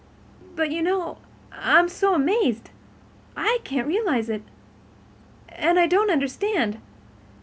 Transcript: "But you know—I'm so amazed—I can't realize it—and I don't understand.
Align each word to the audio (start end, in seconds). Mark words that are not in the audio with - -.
"But 0.55 0.71
you 0.71 0.81
know—I'm 0.81 1.87
so 1.87 2.15
amazed—I 2.15 3.59
can't 3.63 3.87
realize 3.87 4.29
it—and 4.29 5.77
I 5.79 5.85
don't 5.85 6.09
understand. 6.09 6.79